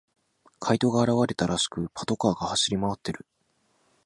[0.59, 3.23] 怪盗が現れたらしく、パトカーが走り回っている。